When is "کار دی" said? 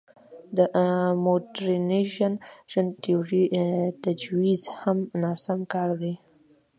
5.73-6.13